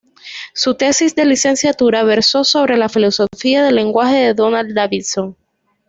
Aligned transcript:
Su 0.55 0.73
tesis 0.73 1.13
de 1.13 1.25
licenciatura 1.25 2.03
versó 2.03 2.43
sobre 2.43 2.75
la 2.75 2.89
filosofía 2.89 3.61
del 3.61 3.75
lenguaje 3.75 4.15
de 4.17 4.33
Donald 4.33 4.73
Davidson. 4.73 5.37